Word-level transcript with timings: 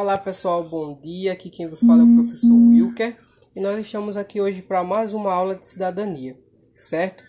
Olá 0.00 0.16
pessoal, 0.16 0.62
bom 0.62 0.94
dia. 0.94 1.32
Aqui 1.32 1.50
quem 1.50 1.66
vos 1.66 1.80
fala 1.80 2.02
é 2.02 2.04
o 2.04 2.14
professor 2.14 2.54
Wilker 2.54 3.18
e 3.52 3.60
nós 3.60 3.80
estamos 3.80 4.16
aqui 4.16 4.40
hoje 4.40 4.62
para 4.62 4.84
mais 4.84 5.12
uma 5.12 5.32
aula 5.32 5.56
de 5.56 5.66
cidadania, 5.66 6.38
certo? 6.76 7.24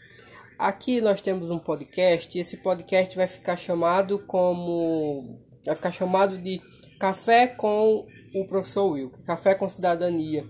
Aqui 0.56 1.02
nós 1.02 1.20
temos 1.20 1.50
um 1.50 1.58
podcast 1.58 2.38
e 2.38 2.40
esse 2.40 2.58
podcast 2.58 3.16
vai 3.16 3.26
ficar 3.26 3.58
chamado 3.58 4.20
como 4.20 5.40
vai 5.66 5.76
ficar 5.76 5.92
chamado 5.92 6.38
de 6.38 6.62
Café 7.00 7.48
com 7.48 8.06
o 8.36 8.46
professor 8.46 8.92
Wilker, 8.92 9.24
Café 9.24 9.56
com 9.56 9.68
Cidadania 9.68 10.48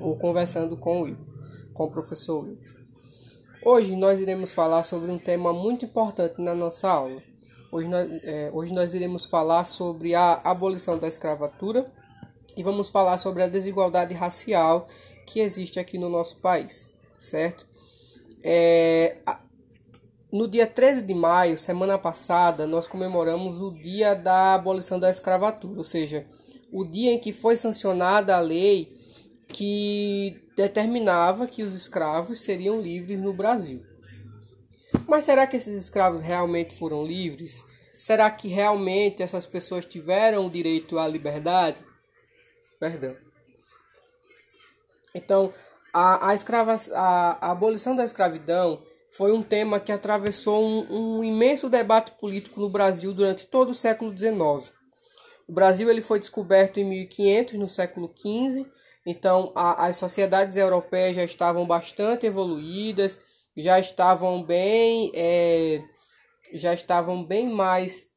ou 0.00 0.18
conversando 0.18 0.76
com 0.76 1.02
o 1.04 1.16
com 1.72 1.84
o 1.84 1.90
professor 1.92 2.42
Wilker. 2.42 2.74
Hoje 3.64 3.94
nós 3.94 4.18
iremos 4.18 4.52
falar 4.52 4.82
sobre 4.82 5.08
um 5.08 5.18
tema 5.20 5.52
muito 5.52 5.84
importante 5.84 6.42
na 6.42 6.52
nossa 6.52 6.90
aula 6.90 7.22
Hoje 7.74 7.88
nós, 7.88 8.08
é, 8.22 8.50
hoje 8.52 8.72
nós 8.72 8.94
iremos 8.94 9.26
falar 9.26 9.64
sobre 9.64 10.14
a 10.14 10.34
abolição 10.44 10.96
da 10.96 11.08
escravatura 11.08 11.90
e 12.56 12.62
vamos 12.62 12.88
falar 12.88 13.18
sobre 13.18 13.42
a 13.42 13.48
desigualdade 13.48 14.14
racial 14.14 14.86
que 15.26 15.40
existe 15.40 15.80
aqui 15.80 15.98
no 15.98 16.08
nosso 16.08 16.36
país, 16.36 16.92
certo? 17.18 17.66
É, 18.44 19.16
no 20.30 20.46
dia 20.46 20.68
13 20.68 21.02
de 21.02 21.14
maio, 21.14 21.58
semana 21.58 21.98
passada, 21.98 22.64
nós 22.64 22.86
comemoramos 22.86 23.60
o 23.60 23.72
dia 23.72 24.14
da 24.14 24.54
abolição 24.54 25.00
da 25.00 25.10
escravatura, 25.10 25.76
ou 25.76 25.84
seja, 25.84 26.28
o 26.70 26.84
dia 26.84 27.10
em 27.10 27.18
que 27.18 27.32
foi 27.32 27.56
sancionada 27.56 28.36
a 28.36 28.40
lei 28.40 28.96
que 29.48 30.40
determinava 30.56 31.48
que 31.48 31.64
os 31.64 31.74
escravos 31.74 32.38
seriam 32.38 32.80
livres 32.80 33.18
no 33.18 33.32
Brasil. 33.32 33.84
Mas 35.06 35.24
será 35.24 35.46
que 35.46 35.56
esses 35.56 35.74
escravos 35.74 36.22
realmente 36.22 36.74
foram 36.74 37.04
livres? 37.04 37.64
Será 37.96 38.30
que 38.30 38.48
realmente 38.48 39.22
essas 39.22 39.46
pessoas 39.46 39.84
tiveram 39.84 40.46
o 40.46 40.50
direito 40.50 40.98
à 40.98 41.06
liberdade? 41.06 41.84
Perdão. 42.78 43.16
Então, 45.14 45.54
a, 45.92 46.30
a, 46.30 46.34
escrava, 46.34 46.74
a, 46.92 47.46
a 47.46 47.50
abolição 47.52 47.94
da 47.94 48.04
escravidão 48.04 48.82
foi 49.16 49.30
um 49.30 49.42
tema 49.42 49.78
que 49.78 49.92
atravessou 49.92 50.60
um, 50.60 51.18
um, 51.18 51.24
imenso 51.24 51.70
debate 51.70 52.10
político 52.12 52.60
no 52.60 52.68
Brasil 52.68 53.12
durante 53.12 53.46
todo 53.46 53.70
o 53.70 53.74
século 53.74 54.16
XIX. 54.16 54.72
O 55.46 55.52
Brasil 55.52 55.88
ele 55.88 56.02
foi 56.02 56.18
descoberto 56.18 56.80
em 56.80 56.84
1500, 56.84 57.54
no 57.54 57.68
século 57.68 58.12
XV, 58.16 58.66
então 59.06 59.52
a, 59.54 59.86
as 59.86 59.96
sociedades 59.96 60.56
europeias 60.56 61.14
já 61.14 61.22
estavam 61.22 61.64
bastante 61.64 62.26
evoluídas, 62.26 63.20
já 63.56 63.78
estavam 63.78 64.42
bem 64.42 65.10
é, 65.14 65.82
já 66.52 66.72
estavam 66.72 67.24
bem 67.24 67.50
mais 67.50 68.08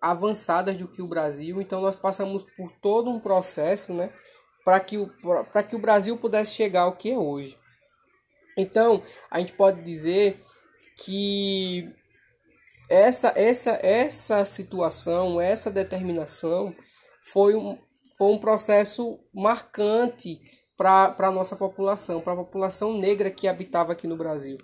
avançadas 0.00 0.76
do 0.76 0.88
que 0.88 1.02
o 1.02 1.08
Brasil, 1.08 1.60
então 1.60 1.80
nós 1.80 1.96
passamos 1.96 2.44
por 2.56 2.70
todo 2.80 3.10
um 3.10 3.20
processo, 3.20 3.92
né, 3.92 4.12
para 4.64 4.80
que 4.80 4.98
o 4.98 5.08
para 5.52 5.62
que 5.62 5.76
o 5.76 5.80
Brasil 5.80 6.16
pudesse 6.16 6.54
chegar 6.54 6.82
ao 6.82 6.96
que 6.96 7.10
é 7.10 7.18
hoje. 7.18 7.58
Então, 8.56 9.02
a 9.30 9.38
gente 9.38 9.52
pode 9.52 9.82
dizer 9.82 10.42
que 10.96 11.92
essa 12.88 13.32
essa 13.36 13.78
essa 13.82 14.44
situação, 14.44 15.40
essa 15.40 15.70
determinação 15.70 16.74
foi 17.20 17.54
um, 17.54 17.78
foi 18.16 18.32
um 18.32 18.38
processo 18.38 19.18
marcante 19.34 20.40
para 20.76 21.14
a 21.18 21.30
nossa 21.30 21.56
população, 21.56 22.20
para 22.20 22.34
a 22.34 22.36
população 22.36 22.96
negra 22.98 23.30
que 23.30 23.48
habitava 23.48 23.92
aqui 23.92 24.06
no 24.06 24.16
Brasil. 24.16 24.58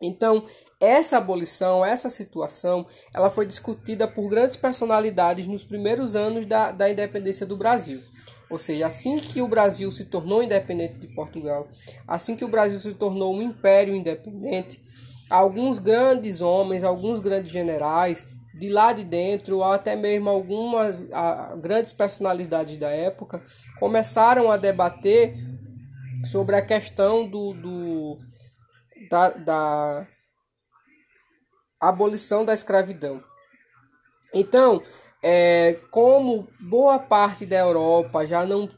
Então, 0.00 0.46
essa 0.78 1.16
abolição, 1.16 1.84
essa 1.84 2.10
situação, 2.10 2.86
ela 3.14 3.30
foi 3.30 3.46
discutida 3.46 4.06
por 4.06 4.28
grandes 4.28 4.56
personalidades 4.56 5.46
nos 5.46 5.64
primeiros 5.64 6.14
anos 6.14 6.46
da, 6.46 6.70
da 6.70 6.90
independência 6.90 7.46
do 7.46 7.56
Brasil. 7.56 8.02
Ou 8.50 8.58
seja, 8.58 8.86
assim 8.86 9.18
que 9.18 9.40
o 9.40 9.48
Brasil 9.48 9.90
se 9.90 10.04
tornou 10.04 10.42
independente 10.42 10.98
de 10.98 11.08
Portugal, 11.08 11.68
assim 12.06 12.36
que 12.36 12.44
o 12.44 12.48
Brasil 12.48 12.78
se 12.78 12.94
tornou 12.94 13.34
um 13.34 13.42
império 13.42 13.94
independente, 13.94 14.80
alguns 15.28 15.78
grandes 15.78 16.40
homens, 16.40 16.84
alguns 16.84 17.18
grandes 17.18 17.50
generais, 17.50 18.26
de 18.54 18.68
lá 18.68 18.92
de 18.92 19.04
dentro, 19.04 19.56
ou 19.56 19.64
até 19.64 19.96
mesmo 19.96 20.30
algumas 20.30 21.10
a, 21.12 21.56
grandes 21.56 21.92
personalidades 21.92 22.78
da 22.78 22.88
época, 22.88 23.42
começaram 23.78 24.50
a 24.50 24.56
debater 24.56 25.34
sobre 26.24 26.56
a 26.56 26.62
questão 26.62 27.28
do, 27.28 27.52
do 27.52 28.16
da, 29.08 29.30
da 29.30 30.06
abolição 31.80 32.44
da 32.44 32.54
escravidão. 32.54 33.22
Então, 34.32 34.82
é, 35.22 35.78
como 35.90 36.48
boa 36.60 36.98
parte 36.98 37.46
da 37.46 37.56
Europa 37.56 38.26
já 38.26 38.44
não, 38.44 38.68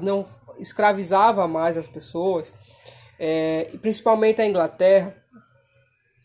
não 0.00 0.26
escravizava 0.58 1.46
mais 1.46 1.76
as 1.76 1.86
pessoas, 1.86 2.52
é, 3.18 3.70
principalmente 3.80 4.40
a 4.40 4.46
Inglaterra, 4.46 5.16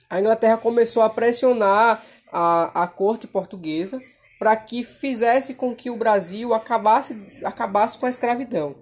a 0.09 0.19
Inglaterra 0.19 0.57
começou 0.57 1.03
a 1.03 1.09
pressionar 1.09 2.03
a, 2.31 2.83
a 2.83 2.87
corte 2.87 3.27
portuguesa 3.27 4.01
para 4.39 4.55
que 4.55 4.83
fizesse 4.83 5.53
com 5.53 5.75
que 5.75 5.89
o 5.89 5.97
Brasil 5.97 6.53
acabasse, 6.53 7.39
acabasse 7.43 7.97
com 7.97 8.07
a 8.07 8.09
escravidão. 8.09 8.75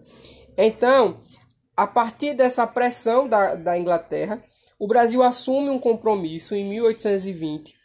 Então, 0.57 1.19
a 1.75 1.85
partir 1.85 2.33
dessa 2.33 2.65
pressão 2.65 3.27
da, 3.27 3.55
da 3.55 3.77
Inglaterra, 3.77 4.43
o 4.79 4.87
Brasil 4.87 5.21
assume 5.21 5.69
um 5.69 5.77
compromisso 5.77 6.55
em 6.55 6.67
1820 6.67 7.75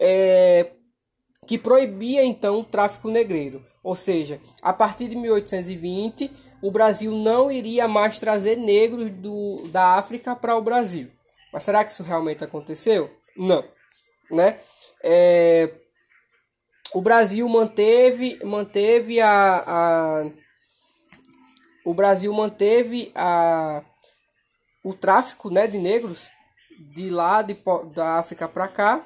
é, 0.00 0.70
que 1.46 1.58
proibia 1.58 2.24
então 2.24 2.60
o 2.60 2.64
tráfico 2.64 3.10
negreiro. 3.10 3.64
Ou 3.82 3.96
seja, 3.96 4.40
a 4.62 4.72
partir 4.72 5.08
de 5.08 5.16
1820, 5.16 6.30
o 6.62 6.70
Brasil 6.70 7.12
não 7.12 7.50
iria 7.50 7.88
mais 7.88 8.20
trazer 8.20 8.56
negros 8.56 9.10
do, 9.10 9.64
da 9.68 9.96
África 9.96 10.36
para 10.36 10.56
o 10.56 10.62
Brasil. 10.62 11.10
Mas 11.52 11.64
será 11.64 11.84
que 11.84 11.92
isso 11.92 12.02
realmente 12.02 12.44
aconteceu? 12.44 13.10
Não. 13.36 13.64
Né? 14.30 14.60
É, 15.02 15.72
o 16.94 17.00
Brasil 17.00 17.48
manteve, 17.48 18.38
manteve 18.44 19.20
a, 19.20 19.64
a 19.66 20.30
o 21.84 21.94
Brasil 21.94 22.30
manteve 22.34 23.10
a 23.14 23.82
o 24.82 24.94
tráfico 24.94 25.50
né, 25.50 25.66
de 25.66 25.78
negros 25.78 26.30
de 26.78 27.10
lá 27.10 27.42
de, 27.42 27.56
da 27.94 28.18
África 28.18 28.48
para 28.48 28.68
cá. 28.68 29.04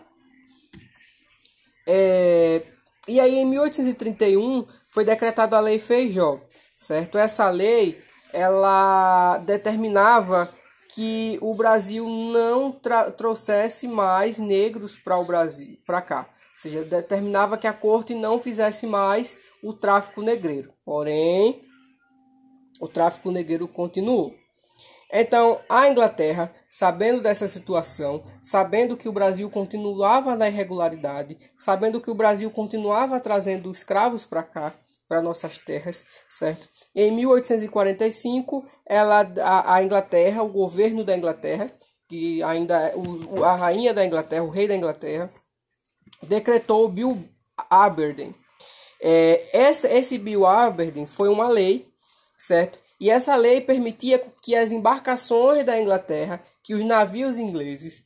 É, 1.86 2.62
e 3.08 3.18
aí 3.18 3.36
em 3.36 3.46
1831 3.46 4.66
foi 4.90 5.04
decretada 5.04 5.56
a 5.56 5.60
Lei 5.60 5.78
Feijó, 5.78 6.40
certo? 6.76 7.18
Essa 7.18 7.50
lei 7.50 8.02
ela 8.32 9.38
determinava 9.38 10.52
que 10.94 11.38
o 11.40 11.54
Brasil 11.54 12.06
não 12.08 12.70
trouxesse 13.16 13.88
mais 13.88 14.38
negros 14.38 14.96
para 14.96 15.18
o 15.18 15.24
Brasil, 15.24 15.78
para 15.86 16.02
cá. 16.02 16.28
Ou 16.28 16.58
seja, 16.58 16.84
determinava 16.84 17.56
que 17.56 17.66
a 17.66 17.72
corte 17.72 18.14
não 18.14 18.38
fizesse 18.38 18.86
mais 18.86 19.38
o 19.62 19.72
tráfico 19.72 20.22
negreiro. 20.22 20.72
Porém, 20.84 21.62
o 22.80 22.86
tráfico 22.86 23.30
negreiro 23.30 23.66
continuou. 23.66 24.34
Então, 25.14 25.60
a 25.68 25.86
Inglaterra, 25.88 26.50
sabendo 26.70 27.20
dessa 27.20 27.46
situação, 27.46 28.24
sabendo 28.40 28.96
que 28.96 29.10
o 29.10 29.12
Brasil 29.12 29.50
continuava 29.50 30.34
na 30.34 30.48
irregularidade, 30.48 31.36
sabendo 31.58 32.00
que 32.00 32.10
o 32.10 32.14
Brasil 32.14 32.50
continuava 32.50 33.20
trazendo 33.20 33.70
escravos 33.70 34.24
para 34.24 34.42
cá, 34.42 34.72
para 35.06 35.20
nossas 35.20 35.58
terras, 35.58 36.06
certo? 36.30 36.66
Em 36.96 37.10
1845, 37.10 38.66
ela, 38.86 39.30
a, 39.42 39.74
a, 39.74 39.82
Inglaterra, 39.82 40.42
o 40.42 40.48
governo 40.48 41.04
da 41.04 41.14
Inglaterra, 41.14 41.70
que 42.08 42.42
ainda 42.42 42.80
é 42.80 42.94
o, 42.96 43.44
a 43.44 43.54
rainha 43.54 43.92
da 43.92 44.06
Inglaterra, 44.06 44.44
o 44.44 44.48
rei 44.48 44.66
da 44.66 44.74
Inglaterra, 44.74 45.30
decretou 46.22 46.86
o 46.86 46.88
Bill 46.88 47.22
Aberdeen. 47.68 48.34
É, 48.98 49.50
esse 49.52 50.16
Bill 50.16 50.46
Aberdeen 50.46 51.06
foi 51.06 51.28
uma 51.28 51.48
lei, 51.48 51.92
certo? 52.38 52.81
E 53.02 53.10
essa 53.10 53.34
lei 53.34 53.60
permitia 53.60 54.24
que 54.40 54.54
as 54.54 54.70
embarcações 54.70 55.66
da 55.66 55.76
Inglaterra, 55.76 56.40
que 56.62 56.72
os 56.72 56.84
navios 56.84 57.36
ingleses, 57.36 58.04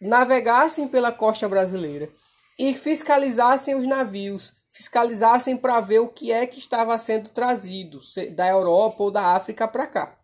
navegassem 0.00 0.86
pela 0.86 1.10
costa 1.10 1.48
brasileira 1.48 2.08
e 2.56 2.74
fiscalizassem 2.74 3.74
os 3.74 3.84
navios, 3.88 4.52
fiscalizassem 4.70 5.56
para 5.56 5.80
ver 5.80 5.98
o 5.98 6.06
que 6.06 6.30
é 6.30 6.46
que 6.46 6.60
estava 6.60 6.96
sendo 6.96 7.30
trazido 7.30 7.98
da 8.36 8.48
Europa 8.48 9.02
ou 9.02 9.10
da 9.10 9.34
África 9.34 9.66
para 9.66 9.84
cá. 9.84 10.16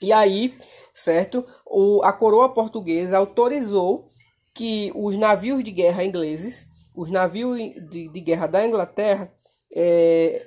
E 0.00 0.12
aí, 0.12 0.56
certo, 0.94 1.44
o, 1.66 2.00
a 2.04 2.12
coroa 2.12 2.54
portuguesa 2.54 3.18
autorizou 3.18 4.12
que 4.54 4.92
os 4.94 5.16
navios 5.16 5.64
de 5.64 5.72
guerra 5.72 6.04
ingleses, 6.04 6.68
os 6.94 7.10
navios 7.10 7.58
de, 7.90 8.08
de 8.12 8.20
guerra 8.20 8.46
da 8.46 8.64
Inglaterra, 8.64 9.34
é, 9.74 10.46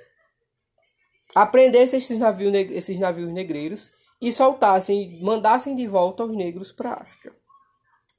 aprendessem 1.35 1.99
esses 1.99 2.17
navios, 2.17 2.53
esses 2.71 2.99
navios 2.99 3.31
negreiros 3.31 3.91
e 4.21 4.31
soltassem, 4.31 5.19
mandassem 5.21 5.75
de 5.75 5.87
volta 5.87 6.23
os 6.23 6.35
negros 6.35 6.71
para 6.71 6.91
a 6.91 7.01
África. 7.01 7.33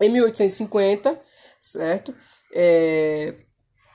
Em 0.01 0.11
1850, 0.11 1.21
certo? 1.61 2.15
É, 2.55 3.35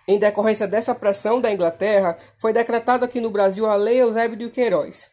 em 0.08 0.18
decorrência 0.18 0.68
dessa 0.68 0.96
pressão 0.96 1.42
da 1.42 1.52
Inglaterra, 1.52 2.18
foi 2.40 2.54
decretada 2.54 3.06
aqui 3.06 3.20
no 3.20 3.30
Brasil 3.30 3.66
a 3.66 3.76
Lei 3.76 4.02
Eusébio 4.02 4.38
de 4.38 4.50
Queiroz. 4.50 5.10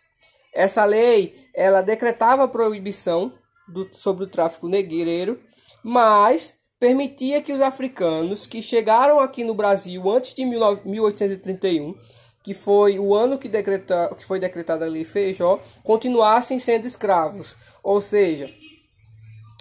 Essa 0.54 0.84
lei, 0.84 1.48
ela 1.52 1.82
decretava 1.82 2.44
a 2.44 2.48
proibição 2.48 3.34
do, 3.66 3.90
sobre 3.92 4.24
o 4.24 4.28
tráfico 4.28 4.68
negreiro, 4.68 5.40
mas 5.82 6.54
permitia 6.78 7.42
que 7.42 7.52
os 7.52 7.60
africanos 7.60 8.46
que 8.46 8.62
chegaram 8.62 9.18
aqui 9.18 9.42
no 9.42 9.54
Brasil 9.54 10.08
antes 10.08 10.32
de 10.32 10.44
1831, 10.44 11.94
que 12.44 12.52
foi 12.52 12.98
o 12.98 13.14
ano 13.14 13.38
que, 13.38 13.48
decreta, 13.48 14.14
que 14.18 14.24
foi 14.24 14.38
decretada 14.38 14.84
a 14.84 14.88
Lei 14.88 15.02
Feijó, 15.02 15.58
continuassem 15.82 16.58
sendo 16.58 16.86
escravos. 16.86 17.56
Ou 17.82 18.02
seja, 18.02 18.50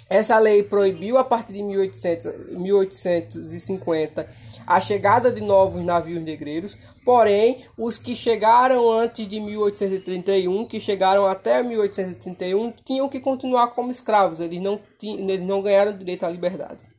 essa 0.09 0.37
lei 0.37 0.61
proibiu 0.63 1.17
a 1.17 1.23
partir 1.23 1.53
de 1.53 1.63
1800, 1.63 2.57
1850 2.57 4.29
a 4.67 4.81
chegada 4.81 5.31
de 5.31 5.41
novos 5.41 5.83
navios 5.83 6.21
negreiros, 6.21 6.77
porém, 7.05 7.65
os 7.77 7.97
que 7.97 8.15
chegaram 8.15 8.91
antes 8.91 9.27
de 9.27 9.39
1831, 9.39 10.65
que 10.65 10.79
chegaram 10.79 11.25
até 11.25 11.63
1831, 11.63 12.73
tinham 12.83 13.07
que 13.07 13.21
continuar 13.21 13.67
como 13.69 13.91
escravos, 13.91 14.41
eles 14.41 14.61
não, 14.61 14.79
eles 15.01 15.43
não 15.43 15.61
ganharam 15.61 15.97
direito 15.97 16.25
à 16.25 16.29
liberdade. 16.29 16.92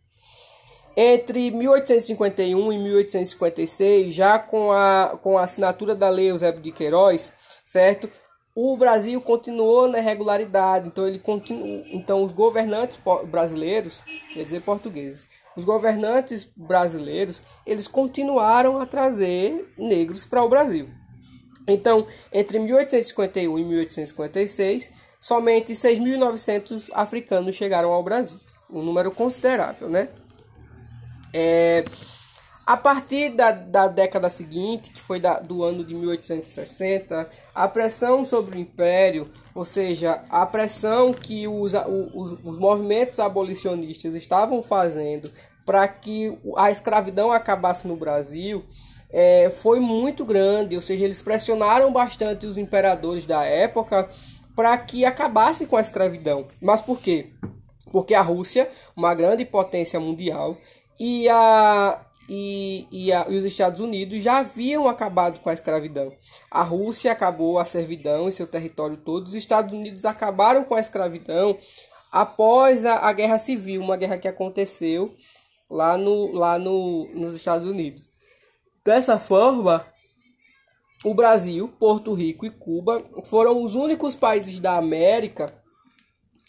Entre 0.97 1.51
1851 1.51 2.73
e 2.73 2.79
1856, 2.79 4.15
já 4.15 4.39
com 4.39 4.71
a, 4.71 5.19
com 5.23 5.37
a 5.37 5.45
assinatura 5.45 5.95
da 5.95 6.09
Lei 6.09 6.31
Eusébio 6.31 6.61
de 6.61 6.71
Queiroz, 6.71 7.33
certo? 7.65 8.09
o 8.55 8.77
Brasil 8.77 9.21
continuou 9.21 9.89
na 9.89 9.99
irregularidade, 9.99 10.87
então 10.87 11.09
ele 11.09 11.19
continua, 11.19 11.85
então 11.91 12.23
os 12.23 12.31
governantes 12.31 12.99
brasileiros, 13.29 14.05
quer 14.33 14.45
dizer 14.45 14.65
portugueses, 14.65 15.27
os 15.57 15.65
governantes 15.65 16.49
brasileiros, 16.57 17.43
eles 17.67 17.89
continuaram 17.89 18.81
a 18.81 18.87
trazer 18.87 19.73
negros 19.77 20.25
para 20.25 20.43
o 20.43 20.49
Brasil. 20.49 20.89
Então, 21.67 22.07
entre 22.33 22.59
1851 22.59 23.59
e 23.59 23.65
1856, 23.65 24.91
somente 25.19 25.73
6.900 25.73 26.91
africanos 26.93 27.57
chegaram 27.57 27.91
ao 27.91 28.03
Brasil, 28.03 28.39
um 28.71 28.83
número 28.83 29.11
considerável, 29.11 29.89
né? 29.89 30.09
É, 31.37 31.85
a 32.65 32.77
partir 32.77 33.31
da, 33.31 33.51
da 33.51 33.89
década 33.89 34.29
seguinte, 34.31 34.91
que 34.91 35.01
foi 35.01 35.19
da, 35.19 35.41
do 35.41 35.65
ano 35.65 35.85
de 35.85 35.95
1860, 35.95 37.29
a 37.53 37.69
pressão 37.69 38.25
sobre 38.25 38.57
o 38.57 38.61
império, 38.61 39.29
ou 39.53 39.65
seja, 39.65 40.25
a 40.31 40.47
pressão 40.47 41.13
que 41.13 41.49
os, 41.49 41.75
os, 42.15 42.39
os 42.45 42.59
movimentos 42.59 43.19
abolicionistas 43.19 44.15
estavam 44.15 44.63
fazendo 44.63 45.31
para 45.67 45.87
que 45.89 46.39
a 46.57 46.71
escravidão 46.71 47.33
acabasse 47.33 47.87
no 47.87 47.97
Brasil, 47.97 48.65
é, 49.11 49.51
foi 49.51 49.81
muito 49.81 50.25
grande, 50.25 50.77
ou 50.77 50.83
seja, 50.83 51.05
eles 51.05 51.21
pressionaram 51.21 51.93
bastante 51.93 52.47
os 52.47 52.57
imperadores 52.57 53.27
da 53.27 53.45
época 53.45 54.09
para 54.55 54.77
que 54.79 55.05
acabasse 55.05 55.67
com 55.67 55.77
a 55.77 55.81
escravidão. 55.81 56.47
Mas 56.61 56.81
por 56.81 57.01
quê? 57.01 57.31
Porque 57.93 58.15
a 58.15 58.23
Rússia, 58.23 58.69
uma 58.97 59.15
grande 59.15 59.45
potência 59.45 60.01
mundial, 60.01 60.57
e 60.99 61.29
a, 61.29 62.05
e, 62.29 62.87
e, 62.91 63.13
a, 63.13 63.27
e, 63.29 63.37
os 63.37 63.45
Estados 63.45 63.81
Unidos 63.81 64.23
já 64.23 64.39
haviam 64.39 64.89
acabado 64.89 65.41
com 65.41 65.51
a 65.51 65.55
escravidão. 65.55 66.13
A 66.51 66.63
Rússia 66.63 67.13
acabou 67.13 67.59
a 67.59 67.65
servidão 67.65 68.29
em 68.29 68.33
seu 68.33 68.47
território 68.47 68.97
todo. 68.97 69.27
Os 69.27 69.35
Estados 69.35 69.73
Unidos 69.73 70.05
acabaram 70.05 70.65
com 70.65 70.75
a 70.75 70.81
escravidão 70.81 71.59
após 72.11 72.87
a, 72.87 73.09
a 73.09 73.13
Guerra 73.13 73.39
Civil, 73.39 73.83
uma 73.83 73.97
guerra 73.97 74.19
que 74.19 74.29
aconteceu 74.29 75.15
lá, 75.69 75.97
no, 75.99 76.33
lá 76.33 76.59
no, 76.59 77.09
nos 77.15 77.35
Estados 77.35 77.69
Unidos. 77.69 78.09
Dessa 78.85 79.19
forma, 79.19 79.87
o 81.05 81.13
Brasil, 81.15 81.69
Porto 81.79 82.15
Rico 82.15 82.47
e 82.47 82.51
Cuba 82.51 83.05
foram 83.25 83.63
os 83.63 83.75
únicos 83.75 84.15
países 84.15 84.61
da 84.61 84.77
América, 84.77 85.53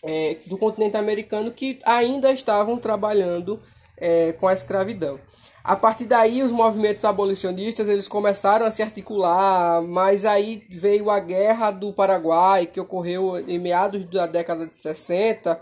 é, 0.03 0.35
do 0.45 0.57
continente 0.57 0.95
americano, 0.97 1.51
que 1.51 1.79
ainda 1.83 2.31
estavam 2.31 2.77
trabalhando 2.77 3.61
é, 3.97 4.33
com 4.33 4.47
a 4.47 4.53
escravidão. 4.53 5.19
A 5.63 5.75
partir 5.75 6.05
daí, 6.05 6.43
os 6.43 6.51
movimentos 6.51 7.03
abolicionistas 7.05 7.89
eles 7.89 8.07
começaram 8.07 8.67
a 8.67 8.71
se 8.71 8.83
articular, 8.83 9.81
mas 9.81 10.23
aí 10.23 10.63
veio 10.69 11.09
a 11.09 11.19
Guerra 11.19 11.71
do 11.71 11.91
Paraguai, 11.91 12.67
que 12.67 12.79
ocorreu 12.79 13.39
em 13.39 13.57
meados 13.57 14.05
da 14.05 14.27
década 14.27 14.67
de 14.67 14.79
60, 14.79 15.59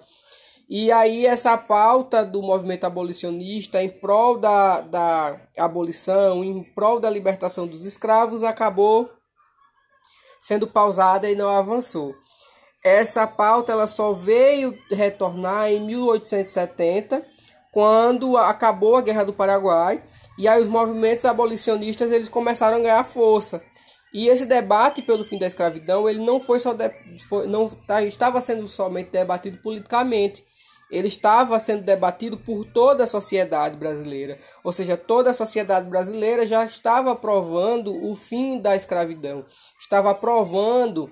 e 0.69 0.91
aí 0.91 1.25
essa 1.25 1.57
pauta 1.57 2.25
do 2.25 2.41
movimento 2.41 2.85
abolicionista 2.85 3.81
em 3.81 3.89
prol 3.89 4.37
da, 4.37 4.81
da 4.81 5.39
abolição, 5.57 6.43
em 6.43 6.63
prol 6.63 6.99
da 6.99 7.09
libertação 7.09 7.67
dos 7.67 7.85
escravos, 7.85 8.43
acabou 8.43 9.09
sendo 10.41 10.67
pausada 10.67 11.29
e 11.29 11.35
não 11.35 11.49
avançou. 11.49 12.13
Essa 12.83 13.25
pauta 13.25 13.71
ela 13.71 13.87
só 13.87 14.11
veio 14.11 14.77
retornar 14.91 15.71
em 15.71 15.79
1870, 15.79 17.25
quando 17.73 18.37
acabou 18.37 18.95
a 18.95 19.01
Guerra 19.01 19.25
do 19.25 19.33
Paraguai 19.33 20.01
e 20.37 20.47
aí 20.47 20.61
os 20.61 20.67
movimentos 20.67 21.25
abolicionistas 21.25 22.11
eles 22.11 22.29
começaram 22.29 22.77
a 22.77 22.79
ganhar 22.79 23.03
força. 23.03 23.63
E 24.13 24.27
esse 24.27 24.45
debate 24.45 25.01
pelo 25.01 25.25
fim 25.25 25.39
da 25.39 25.47
escravidão, 25.47 26.07
ele 26.07 26.19
não 26.19 26.39
foi 26.39 26.59
só 26.59 26.71
de, 26.71 26.91
foi, 27.27 27.47
não 27.47 27.67
tá, 27.67 28.03
estava 28.03 28.39
sendo 28.39 28.67
somente 28.67 29.09
debatido 29.09 29.57
politicamente, 29.57 30.45
ele 30.91 31.07
estava 31.07 31.59
sendo 31.59 31.81
debatido 31.81 32.37
por 32.37 32.63
toda 32.63 33.05
a 33.05 33.07
sociedade 33.07 33.75
brasileira. 33.75 34.37
Ou 34.63 34.71
seja, 34.71 34.95
toda 34.95 35.31
a 35.31 35.33
sociedade 35.33 35.89
brasileira 35.89 36.45
já 36.45 36.63
estava 36.63 37.13
aprovando 37.13 38.07
o 38.07 38.15
fim 38.15 38.61
da 38.61 38.75
escravidão, 38.75 39.43
estava 39.79 40.11
aprovando 40.11 41.11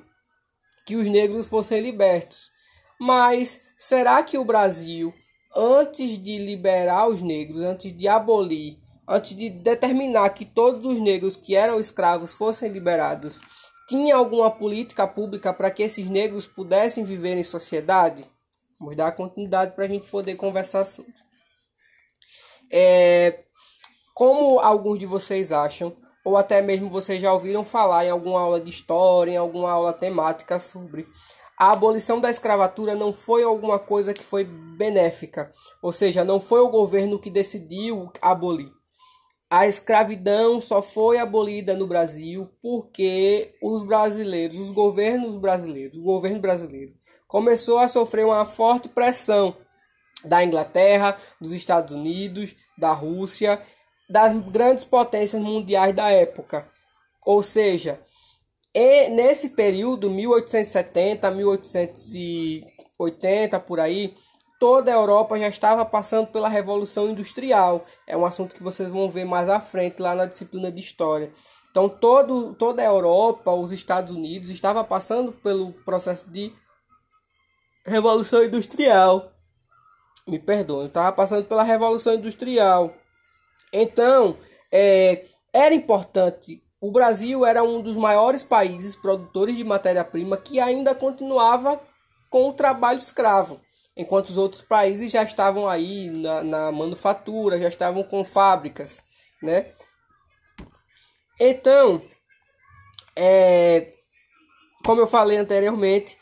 que 0.86 0.96
os 0.96 1.08
negros 1.08 1.48
fossem 1.48 1.82
libertos. 1.82 2.52
Mas 3.00 3.62
será 3.80 4.22
que 4.22 4.38
o 4.38 4.46
Brasil 4.46 5.12
antes 5.56 6.18
de 6.18 6.38
liberar 6.38 7.08
os 7.08 7.22
negros, 7.22 7.62
antes 7.62 7.96
de 7.96 8.08
abolir, 8.08 8.78
antes 9.08 9.36
de 9.36 9.50
determinar 9.50 10.30
que 10.30 10.46
todos 10.46 10.86
os 10.86 11.02
negros 11.02 11.36
que 11.36 11.56
eram 11.56 11.80
escravos 11.80 12.34
fossem 12.34 12.72
liberados, 12.72 13.40
tinha 13.88 14.16
alguma 14.16 14.50
política 14.50 15.06
pública 15.06 15.54
para 15.54 15.70
que 15.70 15.84
esses 15.84 16.10
negros 16.10 16.48
pudessem 16.48 17.04
viver 17.04 17.36
em 17.36 17.44
sociedade? 17.44 18.26
Vamos 18.80 18.96
dar 18.96 19.12
continuidade 19.12 19.76
para 19.76 19.86
a 19.86 19.88
gente 19.88 20.10
poder 20.10 20.36
conversar 20.36 20.86
sobre. 20.86 21.14
É, 22.72 23.44
como 24.16 24.60
alguns 24.60 24.98
de 24.98 25.06
vocês 25.06 25.52
acham, 25.52 25.96
ou 26.24 26.38
até 26.38 26.62
mesmo 26.62 26.90
vocês 26.90 27.22
já 27.22 27.34
ouviram 27.34 27.66
falar 27.66 28.06
em 28.06 28.10
alguma 28.10 28.40
aula 28.40 28.62
de 28.62 28.70
história, 28.70 29.32
em 29.32 29.38
alguma 29.38 29.72
aula 29.72 29.92
temática 29.92 30.60
sobre 30.60 31.06
a 31.62 31.74
abolição 31.74 32.20
da 32.20 32.32
escravatura 32.32 32.96
não 32.96 33.14
foi 33.14 33.44
alguma 33.44 33.78
coisa 33.78 34.16
que 34.16 34.24
foi 34.24 34.44
benéfica, 34.44 35.54
ou 35.80 35.94
seja, 35.94 36.26
não 36.26 36.42
foi 36.42 36.60
o 36.60 36.70
governo 36.70 37.20
que 37.20 37.30
decidiu 37.30 38.12
abolir. 38.20 38.72
A 39.48 39.68
escravidão 39.68 40.60
só 40.60 40.82
foi 40.82 41.20
abolida 41.20 41.76
no 41.76 41.86
Brasil 41.86 42.50
porque 42.64 43.54
os 43.62 43.84
brasileiros, 43.84 44.58
os 44.58 44.72
governos 44.72 45.36
brasileiros, 45.36 46.00
o 46.00 46.02
governo 46.02 46.40
brasileiro 46.40 46.94
começou 47.28 47.78
a 47.78 47.88
sofrer 47.88 48.26
uma 48.26 48.44
forte 48.44 48.90
pressão 48.90 49.56
da 50.26 50.44
Inglaterra, 50.44 51.16
dos 51.40 51.52
Estados 51.52 51.94
Unidos, 51.94 52.56
da 52.76 52.92
Rússia, 52.92 53.62
das 54.10 54.34
grandes 54.50 54.84
potências 54.84 55.40
mundiais 55.40 55.96
da 55.96 56.10
época. 56.10 56.68
Ou 57.24 57.44
seja, 57.44 58.02
e 58.74 59.10
nesse 59.10 59.50
período, 59.50 60.10
1870 60.10 61.30
1880 61.32 63.60
por 63.60 63.80
aí, 63.80 64.16
toda 64.60 64.92
a 64.92 64.94
Europa 64.94 65.38
já 65.38 65.48
estava 65.48 65.84
passando 65.84 66.28
pela 66.28 66.48
Revolução 66.48 67.10
Industrial. 67.10 67.84
É 68.08 68.16
um 68.16 68.26
assunto 68.26 68.56
que 68.56 68.64
vocês 68.64 68.88
vão 68.90 69.10
ver 69.10 69.26
mais 69.26 69.50
à 69.50 69.60
frente 69.60 70.02
lá 70.02 70.16
na 70.16 70.26
disciplina 70.26 70.72
de 70.72 70.80
História. 70.80 71.34
Então, 71.72 71.90
todo, 71.90 72.54
toda 72.54 72.82
a 72.82 72.86
Europa, 72.86 73.52
os 73.52 73.72
Estados 73.72 74.16
Unidos, 74.16 74.50
estava 74.50 74.84
passando 74.84 75.32
pelo 75.32 75.72
processo 75.72 76.30
de 76.30 76.54
Revolução 77.86 78.44
Industrial. 78.44 79.32
Me 80.28 80.38
perdoe, 80.38 80.88
estava 80.88 81.12
passando 81.12 81.46
pela 81.46 81.64
Revolução 81.64 82.14
Industrial. 82.14 82.94
Então, 83.74 84.38
é, 84.72 85.26
era 85.54 85.74
importante 85.74 86.62
o 86.82 86.92
Brasil 86.92 87.46
era 87.46 87.64
um 87.64 87.80
dos 87.80 87.96
maiores 87.96 88.42
países 88.44 88.96
produtores 88.96 89.56
de 89.56 89.64
matéria-prima 89.64 90.36
que 90.36 90.60
ainda 90.60 90.96
continuava 90.96 91.80
com 92.28 92.50
o 92.50 92.54
trabalho 92.54 92.98
escravo, 92.98 93.62
enquanto 93.96 94.30
os 94.30 94.38
outros 94.38 94.64
países 94.64 95.12
já 95.12 95.22
estavam 95.22 95.70
aí 95.70 96.10
na, 96.10 96.44
na 96.44 96.72
manufatura, 96.72 97.60
já 97.60 97.68
estavam 97.68 98.02
com 98.02 98.26
fábricas, 98.26 99.04
né? 99.44 99.74
Então, 101.40 102.02
é, 103.16 103.94
como 104.84 105.02
eu 105.02 105.08
falei 105.08 105.38
anteriormente, 105.38 106.18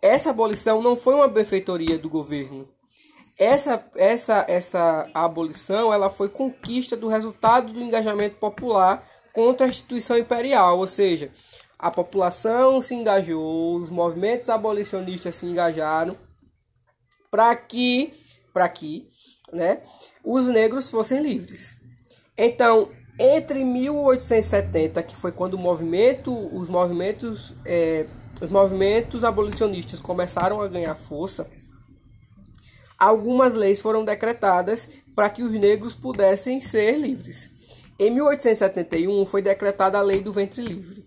essa 0.00 0.30
abolição 0.30 0.80
não 0.80 0.94
foi 0.94 1.14
uma 1.14 1.26
benfeitoria 1.26 1.98
do 1.98 2.08
governo. 2.08 2.68
essa, 3.36 3.84
essa, 3.96 4.44
essa 4.48 5.10
abolição 5.12 5.92
ela 5.92 6.10
foi 6.10 6.28
conquista 6.28 6.96
do 6.96 7.08
resultado 7.08 7.72
do 7.72 7.80
engajamento 7.80 8.36
popular 8.36 9.15
contra 9.36 9.66
a 9.66 9.68
instituição 9.68 10.16
imperial, 10.16 10.78
ou 10.78 10.86
seja, 10.86 11.30
a 11.78 11.90
população 11.90 12.80
se 12.80 12.94
engajou, 12.94 13.76
os 13.76 13.90
movimentos 13.90 14.48
abolicionistas 14.48 15.34
se 15.34 15.44
engajaram 15.44 16.16
para 17.30 17.54
que, 17.54 18.14
para 18.54 18.66
que, 18.66 19.06
né, 19.52 19.82
os 20.24 20.46
negros 20.46 20.90
fossem 20.90 21.22
livres. 21.22 21.76
Então, 22.34 22.90
entre 23.20 23.62
1870, 23.62 25.02
que 25.02 25.14
foi 25.14 25.32
quando 25.32 25.52
o 25.52 25.58
movimento, 25.58 26.32
os 26.56 26.70
movimentos, 26.70 27.52
é, 27.66 28.06
os 28.40 28.48
movimentos 28.48 29.22
abolicionistas 29.22 30.00
começaram 30.00 30.62
a 30.62 30.66
ganhar 30.66 30.94
força, 30.94 31.46
algumas 32.98 33.54
leis 33.54 33.82
foram 33.82 34.02
decretadas 34.02 34.88
para 35.14 35.28
que 35.28 35.42
os 35.42 35.52
negros 35.52 35.94
pudessem 35.94 36.58
ser 36.58 36.96
livres. 36.96 37.54
Em 37.98 38.10
1871 38.10 39.24
foi 39.24 39.40
decretada 39.40 39.98
a 39.98 40.02
Lei 40.02 40.22
do 40.22 40.32
Ventre 40.32 40.62
Livre. 40.62 41.04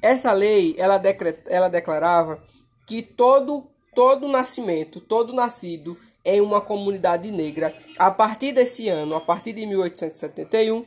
Essa 0.00 0.32
lei 0.32 0.76
ela, 0.78 0.96
decret, 0.96 1.42
ela 1.46 1.68
declarava 1.68 2.40
que 2.86 3.02
todo 3.02 3.68
todo 3.94 4.28
nascimento, 4.28 5.00
todo 5.00 5.32
nascido 5.32 5.98
em 6.24 6.40
uma 6.40 6.60
comunidade 6.60 7.32
negra, 7.32 7.76
a 7.98 8.12
partir 8.12 8.52
desse 8.52 8.88
ano, 8.88 9.16
a 9.16 9.20
partir 9.20 9.52
de 9.52 9.66
1871, 9.66 10.84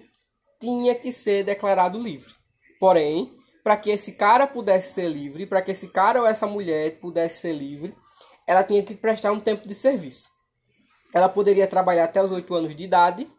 tinha 0.61 0.95
que 0.95 1.11
ser 1.11 1.43
declarado 1.43 2.01
livre. 2.01 2.33
Porém, 2.79 3.35
para 3.63 3.75
que 3.75 3.89
esse 3.89 4.13
cara 4.13 4.47
pudesse 4.47 4.93
ser 4.93 5.09
livre, 5.09 5.45
para 5.45 5.61
que 5.61 5.71
esse 5.71 5.89
cara 5.89 6.21
ou 6.21 6.25
essa 6.25 6.47
mulher 6.47 6.99
pudesse 7.01 7.41
ser 7.41 7.53
livre, 7.53 7.93
ela 8.47 8.63
tinha 8.63 8.81
que 8.81 8.95
prestar 8.95 9.33
um 9.33 9.41
tempo 9.41 9.67
de 9.67 9.75
serviço. 9.75 10.29
Ela 11.13 11.27
poderia 11.27 11.67
trabalhar 11.67 12.05
até 12.05 12.23
os 12.23 12.31
8 12.31 12.53
anos 12.55 12.75
de 12.75 12.83
idade 12.85 13.29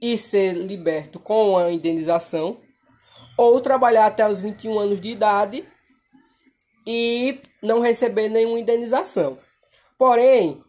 e 0.00 0.16
ser 0.16 0.52
liberto 0.54 1.18
com 1.18 1.56
a 1.56 1.70
indenização, 1.72 2.60
ou 3.36 3.60
trabalhar 3.60 4.06
até 4.06 4.28
os 4.28 4.40
21 4.40 4.78
anos 4.78 5.00
de 5.00 5.08
idade 5.08 5.64
e 6.86 7.40
não 7.62 7.80
receber 7.80 8.28
nenhuma 8.28 8.58
indenização. 8.58 9.38
Porém, 9.96 10.62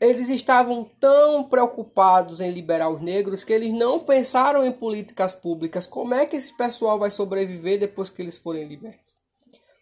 eles 0.00 0.28
estavam 0.28 0.84
tão 1.00 1.44
preocupados 1.44 2.40
em 2.40 2.50
liberar 2.50 2.90
os 2.90 3.00
negros 3.00 3.44
que 3.44 3.52
eles 3.52 3.72
não 3.72 4.00
pensaram 4.00 4.66
em 4.66 4.72
políticas 4.72 5.32
públicas. 5.32 5.86
Como 5.86 6.14
é 6.14 6.26
que 6.26 6.36
esse 6.36 6.54
pessoal 6.56 6.98
vai 6.98 7.10
sobreviver 7.10 7.78
depois 7.78 8.10
que 8.10 8.20
eles 8.20 8.36
forem 8.36 8.66
libertos? 8.66 9.14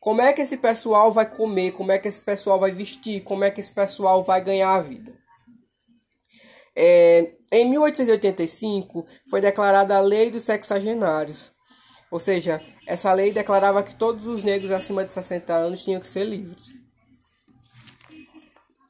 Como 0.01 0.21
é 0.21 0.33
que 0.33 0.43
esse 0.43 0.59
pessoal 0.59 1.11
vai 1.11 1.29
comer? 1.29 1.73
Como 1.73 1.91
é 1.91 1.99
que 1.99 2.07
esse 2.07 2.21
pessoal 2.21 2.61
vai 2.61 2.71
vestir? 2.71 3.23
Como 3.23 3.43
é 3.43 3.51
que 3.51 3.61
esse 3.61 3.73
pessoal 3.73 4.23
vai 4.23 4.41
ganhar 4.41 4.75
a 4.75 4.83
vida? 4.83 5.13
É, 6.77 7.33
em 7.57 7.71
1885 7.71 9.07
foi 9.31 9.41
declarada 9.41 9.97
a 9.97 10.01
Lei 10.01 10.31
dos 10.31 10.43
Sexagenários, 10.43 11.53
ou 12.11 12.21
seja, 12.21 12.61
essa 12.87 13.13
lei 13.13 13.33
declarava 13.33 13.83
que 13.83 13.95
todos 13.95 14.27
os 14.27 14.45
negros 14.45 14.71
acima 14.71 15.05
de 15.05 15.13
60 15.13 15.53
anos 15.53 15.83
tinham 15.83 16.01
que 16.01 16.09
ser 16.09 16.25
livres. 16.25 16.73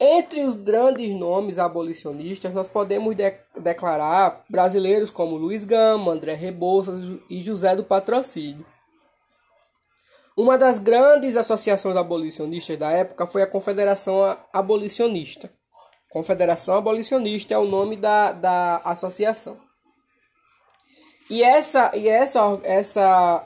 Entre 0.00 0.44
os 0.44 0.54
grandes 0.54 1.14
nomes 1.14 1.59
abolicionistas, 1.59 2.52
nós 2.52 2.68
podemos 2.68 3.14
de 3.14 3.33
declarar 3.61 4.44
brasileiros 4.50 5.11
como 5.11 5.37
Luiz 5.37 5.64
Gama, 5.64 6.12
André 6.12 6.35
Rebouças 6.35 7.18
e 7.30 7.40
José 7.40 7.76
do 7.76 7.85
Patrocínio. 7.85 8.66
Uma 10.37 10.59
das 10.59 10.78
grandes 10.78 11.37
associações 11.37 11.97
abolicionistas 11.97 12.78
da 12.78 12.90
época 12.90 13.26
foi 13.26 13.42
a 13.42 13.47
Confederação 13.47 14.37
Abolicionista. 14.52 15.50
Confederação 16.14 16.76
Abolicionista 16.76 17.54
é 17.54 17.59
o 17.59 17.64
nome 17.64 17.97
da, 17.97 18.30
da 18.30 18.76
associação. 18.85 19.59
E 21.28 21.42
essa, 21.42 21.90
e 21.92 22.06
essa, 22.06 22.61
essa, 22.62 23.44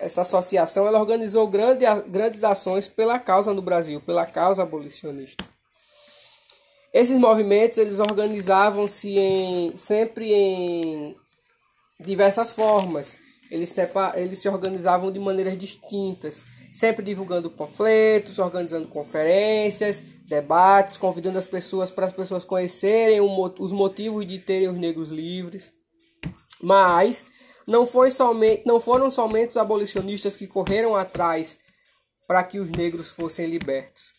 essa 0.00 0.22
associação 0.22 0.84
ela 0.88 0.98
organizou 0.98 1.46
grande, 1.46 1.84
grandes 2.08 2.42
ações 2.42 2.88
pela 2.88 3.20
causa 3.20 3.54
no 3.54 3.62
Brasil, 3.62 4.00
pela 4.00 4.26
causa 4.26 4.64
abolicionista. 4.64 5.44
Esses 6.92 7.16
movimentos 7.16 7.78
eles 7.78 8.00
organizavam-se 8.00 9.16
em, 9.16 9.76
sempre 9.76 10.34
em 10.34 11.16
diversas 12.00 12.50
formas. 12.50 13.16
Eles, 13.48 13.68
separ, 13.68 14.18
eles 14.18 14.40
se 14.40 14.48
organizavam 14.48 15.12
de 15.12 15.20
maneiras 15.20 15.56
distintas, 15.56 16.44
sempre 16.72 17.04
divulgando 17.04 17.50
panfletos, 17.50 18.38
organizando 18.38 18.88
conferências, 18.88 20.02
debates, 20.26 20.96
convidando 20.96 21.38
as 21.38 21.46
pessoas 21.46 21.90
para 21.90 22.06
as 22.06 22.12
pessoas 22.12 22.44
conhecerem 22.44 23.20
os 23.20 23.72
motivos 23.72 24.26
de 24.26 24.38
terem 24.38 24.68
os 24.68 24.76
negros 24.76 25.10
livres. 25.10 25.72
Mas 26.60 27.26
não, 27.66 27.86
foi 27.86 28.10
somente, 28.10 28.62
não 28.66 28.80
foram 28.80 29.10
somente 29.10 29.50
os 29.50 29.56
abolicionistas 29.56 30.36
que 30.36 30.46
correram 30.46 30.94
atrás 30.94 31.58
para 32.26 32.42
que 32.42 32.58
os 32.58 32.70
negros 32.70 33.10
fossem 33.10 33.46
libertos 33.46 34.18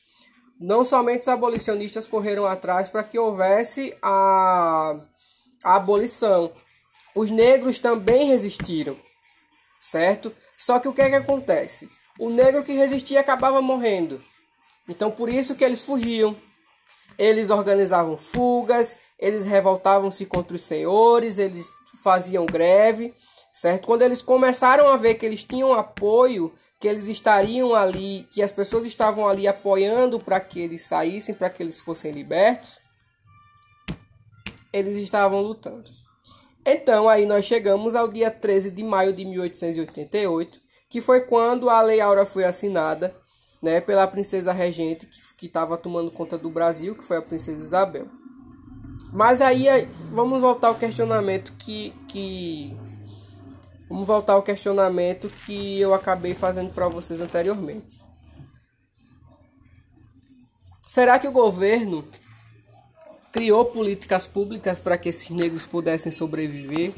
não 0.59 0.83
somente 0.83 1.21
os 1.21 1.27
abolicionistas 1.29 2.05
correram 2.05 2.45
atrás 2.45 2.89
para 2.89 3.03
que 3.03 3.17
houvesse 3.17 3.95
a, 4.01 4.99
a 5.63 5.75
abolição, 5.75 6.51
os 7.15 7.31
negros 7.31 7.79
também 7.79 8.27
resistiram, 8.27 8.97
certo? 9.79 10.35
Só 10.57 10.79
que 10.79 10.87
o 10.87 10.93
que 10.93 11.01
é 11.01 11.09
que 11.09 11.15
acontece? 11.15 11.89
O 12.19 12.29
negro 12.29 12.63
que 12.63 12.73
resistia 12.73 13.21
acabava 13.21 13.61
morrendo. 13.61 14.21
Então 14.87 15.09
por 15.09 15.29
isso 15.29 15.55
que 15.55 15.63
eles 15.63 15.81
fugiam. 15.81 16.35
Eles 17.17 17.49
organizavam 17.49 18.17
fugas, 18.17 18.95
eles 19.17 19.45
revoltavam-se 19.45 20.25
contra 20.25 20.55
os 20.55 20.63
senhores, 20.63 21.39
eles 21.39 21.71
faziam 22.03 22.45
greve, 22.45 23.13
certo? 23.51 23.87
Quando 23.87 24.03
eles 24.03 24.21
começaram 24.21 24.87
a 24.87 24.95
ver 24.95 25.15
que 25.15 25.25
eles 25.25 25.43
tinham 25.43 25.73
apoio 25.73 26.53
que 26.79 26.87
eles 26.87 27.07
estariam 27.07 27.75
ali, 27.75 28.25
que 28.31 28.41
as 28.41 28.53
pessoas 28.53 28.85
estavam 28.85 29.27
ali 29.27 29.47
apoiando 29.47 30.17
para 30.17 30.39
que 30.39 30.61
eles 30.61 30.83
saíssem, 30.83 31.35
para 31.35 31.49
que 31.49 31.61
eles 31.61 31.81
fossem 31.81 32.11
libertos, 32.11 32.79
eles 34.71 34.95
estavam 34.95 35.41
lutando. 35.41 35.91
Então, 36.65 37.09
aí 37.09 37.25
nós 37.25 37.43
chegamos 37.45 37.95
ao 37.95 38.07
dia 38.07 38.31
13 38.31 38.71
de 38.71 38.83
maio 38.83 39.11
de 39.11 39.25
1888, 39.25 40.61
que 40.89 41.01
foi 41.01 41.21
quando 41.21 41.69
a 41.69 41.81
Lei 41.81 42.01
Áurea 42.01 42.25
foi 42.25 42.45
assinada 42.45 43.15
né, 43.61 43.79
pela 43.79 44.07
princesa 44.07 44.51
regente 44.51 45.07
que 45.37 45.45
estava 45.45 45.77
tomando 45.77 46.11
conta 46.11 46.37
do 46.37 46.49
Brasil, 46.49 46.95
que 46.95 47.03
foi 47.03 47.17
a 47.17 47.21
princesa 47.21 47.63
Isabel. 47.63 48.07
Mas 49.13 49.41
aí 49.41 49.67
vamos 50.11 50.41
voltar 50.41 50.67
ao 50.67 50.75
questionamento 50.75 51.53
que, 51.57 51.93
que 52.07 52.77
Vamos 53.89 54.05
voltar 54.05 54.33
ao 54.33 54.43
questionamento 54.43 55.27
que 55.47 55.81
eu 55.81 55.95
acabei 55.95 56.35
fazendo 56.35 56.71
para 56.71 56.87
vocês 56.87 57.19
anteriormente. 57.19 57.99
Será 60.87 61.17
que 61.17 61.27
o 61.27 61.31
governo 61.31 62.07
criou 63.31 63.65
políticas 63.65 64.27
públicas 64.27 64.77
para 64.77 64.95
que 64.95 65.09
esses 65.09 65.31
negros 65.31 65.65
pudessem 65.65 66.11
sobreviver? 66.11 66.93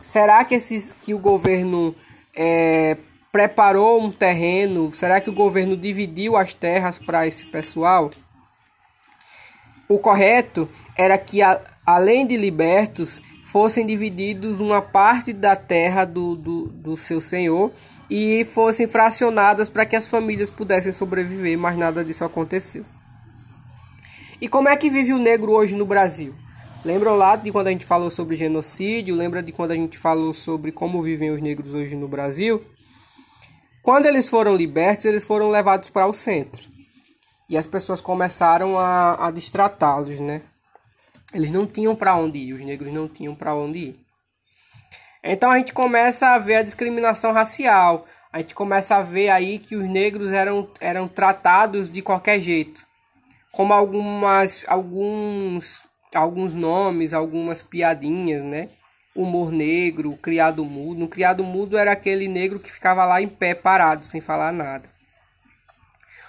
Será 0.00 0.44
que, 0.44 0.54
esses, 0.54 0.94
que 1.02 1.14
o 1.14 1.18
governo 1.18 1.96
é, 2.34 2.96
preparou 3.30 4.00
um 4.00 4.10
terreno? 4.10 4.92
Será 4.92 5.20
que 5.20 5.30
o 5.30 5.34
governo 5.34 5.76
dividiu 5.76 6.36
as 6.36 6.54
terras 6.54 6.98
para 6.98 7.26
esse 7.26 7.46
pessoal? 7.46 8.10
O 9.88 9.98
correto 9.98 10.68
era 10.96 11.18
que, 11.18 11.42
a, 11.42 11.60
além 11.84 12.26
de 12.26 12.36
libertos, 12.36 13.22
fossem 13.44 13.86
divididos 13.86 14.60
uma 14.60 14.80
parte 14.80 15.32
da 15.32 15.54
terra 15.54 16.04
do, 16.04 16.34
do, 16.36 16.66
do 16.68 16.96
seu 16.96 17.20
senhor 17.20 17.70
e 18.08 18.44
fossem 18.46 18.86
fracionadas 18.86 19.68
para 19.68 19.84
que 19.84 19.96
as 19.96 20.06
famílias 20.06 20.50
pudessem 20.50 20.92
sobreviver, 20.92 21.58
mas 21.58 21.76
nada 21.76 22.04
disso 22.04 22.24
aconteceu. 22.24 22.84
E 24.40 24.48
como 24.48 24.68
é 24.68 24.76
que 24.76 24.90
vive 24.90 25.12
o 25.12 25.18
negro 25.18 25.52
hoje 25.52 25.76
no 25.76 25.86
Brasil? 25.86 26.34
Lembra 26.84 27.12
lá 27.12 27.36
de 27.36 27.52
quando 27.52 27.68
a 27.68 27.70
gente 27.70 27.86
falou 27.86 28.10
sobre 28.10 28.34
genocídio? 28.34 29.14
Lembra 29.14 29.40
de 29.40 29.52
quando 29.52 29.70
a 29.70 29.76
gente 29.76 29.96
falou 29.96 30.32
sobre 30.32 30.72
como 30.72 31.00
vivem 31.00 31.30
os 31.30 31.40
negros 31.40 31.74
hoje 31.74 31.94
no 31.94 32.08
Brasil? 32.08 32.60
Quando 33.84 34.06
eles 34.06 34.28
foram 34.28 34.56
libertos, 34.56 35.04
eles 35.04 35.22
foram 35.22 35.48
levados 35.48 35.88
para 35.88 36.08
o 36.08 36.14
centro. 36.14 36.60
E 37.48 37.56
as 37.56 37.68
pessoas 37.68 38.00
começaram 38.00 38.76
a, 38.78 39.28
a 39.28 39.30
destratá-los, 39.30 40.18
né? 40.18 40.42
Eles 41.32 41.52
não 41.52 41.68
tinham 41.68 41.94
para 41.94 42.16
onde 42.16 42.38
ir, 42.38 42.52
os 42.52 42.62
negros 42.62 42.92
não 42.92 43.06
tinham 43.06 43.34
para 43.34 43.54
onde 43.54 43.78
ir. 43.78 44.00
Então 45.22 45.52
a 45.52 45.58
gente 45.58 45.72
começa 45.72 46.30
a 46.30 46.38
ver 46.38 46.56
a 46.56 46.62
discriminação 46.62 47.32
racial. 47.32 48.06
A 48.32 48.38
gente 48.38 48.56
começa 48.56 48.96
a 48.96 49.02
ver 49.02 49.28
aí 49.28 49.60
que 49.60 49.76
os 49.76 49.88
negros 49.88 50.32
eram, 50.32 50.68
eram 50.80 51.06
tratados 51.06 51.88
de 51.88 52.02
qualquer 52.02 52.40
jeito. 52.40 52.84
Como 53.52 53.72
algumas 53.72 54.64
alguns 54.66 55.84
alguns 56.14 56.54
nomes, 56.54 57.12
algumas 57.12 57.62
piadinhas, 57.62 58.42
né? 58.42 58.68
Humor 59.14 59.52
negro, 59.52 60.16
criado 60.16 60.64
mudo. 60.64 61.00
No 61.00 61.08
criado 61.08 61.44
mudo 61.44 61.76
era 61.76 61.92
aquele 61.92 62.28
negro 62.28 62.58
que 62.58 62.72
ficava 62.72 63.04
lá 63.04 63.20
em 63.20 63.28
pé 63.28 63.54
parado, 63.54 64.06
sem 64.06 64.20
falar 64.20 64.52
nada. 64.52 64.90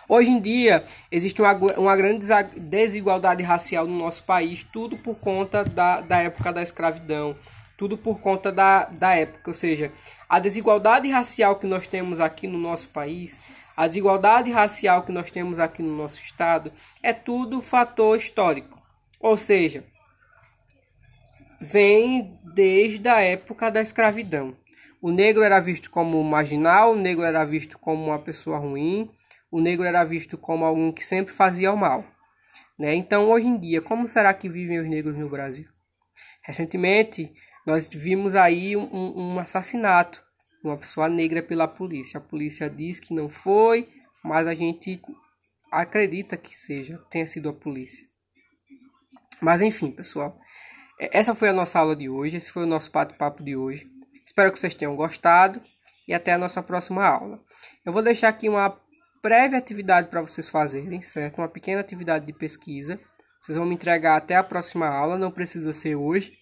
Hoje 0.07 0.29
em 0.29 0.39
dia, 0.39 0.83
existe 1.09 1.41
uma, 1.41 1.53
uma 1.77 1.95
grande 1.95 2.27
desigualdade 2.57 3.41
racial 3.41 3.87
no 3.87 3.97
nosso 3.97 4.23
país, 4.23 4.63
tudo 4.63 4.97
por 4.97 5.15
conta 5.15 5.63
da, 5.63 6.01
da 6.01 6.17
época 6.17 6.51
da 6.51 6.61
escravidão, 6.61 7.35
tudo 7.77 7.97
por 7.97 8.19
conta 8.19 8.51
da, 8.51 8.83
da 8.85 9.15
época. 9.15 9.49
Ou 9.49 9.53
seja, 9.53 9.91
a 10.27 10.39
desigualdade 10.39 11.09
racial 11.09 11.55
que 11.55 11.65
nós 11.65 11.87
temos 11.87 12.19
aqui 12.19 12.47
no 12.47 12.57
nosso 12.57 12.89
país, 12.89 13.41
a 13.77 13.87
desigualdade 13.87 14.51
racial 14.51 15.03
que 15.03 15.11
nós 15.11 15.31
temos 15.31 15.57
aqui 15.57 15.81
no 15.81 15.95
nosso 15.95 16.21
estado, 16.21 16.71
é 17.01 17.13
tudo 17.13 17.61
fator 17.61 18.17
histórico. 18.17 18.82
Ou 19.23 19.37
seja, 19.37 19.85
vem 21.61 22.37
desde 22.53 23.07
a 23.07 23.21
época 23.21 23.71
da 23.71 23.81
escravidão. 23.81 24.53
O 25.01 25.11
negro 25.11 25.43
era 25.43 25.61
visto 25.61 25.89
como 25.89 26.21
marginal, 26.21 26.91
o 26.91 26.97
negro 26.97 27.23
era 27.23 27.45
visto 27.45 27.79
como 27.79 28.03
uma 28.03 28.19
pessoa 28.19 28.57
ruim, 28.57 29.09
o 29.49 29.61
negro 29.61 29.85
era 29.85 30.03
visto 30.03 30.37
como 30.37 30.65
alguém 30.65 30.91
que 30.91 31.05
sempre 31.05 31.33
fazia 31.33 31.71
o 31.71 31.77
mal. 31.77 32.05
Né? 32.77 32.95
Então, 32.95 33.31
hoje 33.31 33.47
em 33.47 33.57
dia, 33.57 33.81
como 33.81 34.09
será 34.09 34.33
que 34.33 34.49
vivem 34.49 34.79
os 34.79 34.89
negros 34.89 35.17
no 35.17 35.29
Brasil? 35.29 35.69
Recentemente, 36.43 37.31
nós 37.65 37.87
vimos 37.87 38.35
aí 38.35 38.75
um, 38.75 38.89
um 38.91 39.39
assassinato 39.39 40.21
de 40.61 40.67
uma 40.67 40.77
pessoa 40.77 41.07
negra 41.07 41.41
pela 41.41 41.65
polícia. 41.65 42.17
A 42.17 42.21
polícia 42.21 42.69
diz 42.69 42.99
que 42.99 43.13
não 43.13 43.29
foi, 43.29 43.87
mas 44.21 44.47
a 44.47 44.53
gente 44.53 45.01
acredita 45.71 46.35
que 46.35 46.53
seja, 46.53 46.97
tenha 47.09 47.25
sido 47.25 47.47
a 47.47 47.53
polícia. 47.53 48.11
Mas 49.41 49.61
enfim, 49.61 49.91
pessoal, 49.91 50.39
essa 50.99 51.35
foi 51.35 51.49
a 51.49 51.53
nossa 51.53 51.79
aula 51.79 51.95
de 51.95 52.09
hoje, 52.09 52.37
esse 52.37 52.51
foi 52.51 52.63
o 52.63 52.67
nosso 52.67 52.91
bate-papo 52.91 53.43
de 53.43 53.55
hoje. 53.55 53.89
Espero 54.25 54.51
que 54.51 54.59
vocês 54.59 54.73
tenham 54.73 54.95
gostado 54.95 55.61
e 56.07 56.13
até 56.13 56.33
a 56.33 56.37
nossa 56.37 56.61
próxima 56.61 57.05
aula. 57.05 57.39
Eu 57.85 57.91
vou 57.91 58.01
deixar 58.01 58.29
aqui 58.29 58.47
uma 58.47 58.77
breve 59.21 59.55
atividade 59.55 60.07
para 60.07 60.21
vocês 60.21 60.49
fazerem, 60.49 61.01
certo? 61.01 61.39
Uma 61.39 61.47
pequena 61.47 61.81
atividade 61.81 62.25
de 62.25 62.33
pesquisa. 62.33 62.99
Vocês 63.41 63.57
vão 63.57 63.65
me 63.65 63.75
entregar 63.75 64.15
até 64.15 64.35
a 64.35 64.43
próxima 64.43 64.87
aula, 64.87 65.17
não 65.17 65.31
precisa 65.31 65.73
ser 65.73 65.95
hoje. 65.95 66.37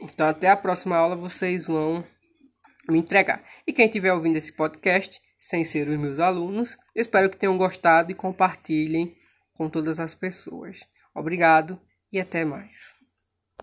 Então, 0.00 0.28
até 0.28 0.48
a 0.48 0.56
próxima 0.56 0.96
aula 0.96 1.16
vocês 1.16 1.66
vão 1.66 2.04
me 2.88 2.98
entregar. 2.98 3.42
E 3.66 3.72
quem 3.72 3.86
estiver 3.86 4.12
ouvindo 4.12 4.36
esse 4.36 4.52
podcast, 4.52 5.20
sem 5.40 5.64
ser 5.64 5.88
os 5.88 5.98
meus 5.98 6.20
alunos, 6.20 6.76
espero 6.94 7.30
que 7.30 7.36
tenham 7.36 7.56
gostado 7.56 8.12
e 8.12 8.14
compartilhem 8.14 9.16
com 9.56 9.68
todas 9.68 10.00
as 10.00 10.14
pessoas. 10.14 10.80
Obrigado 11.14 11.80
e 12.12 12.20
até 12.20 12.44
mais. 12.44 12.95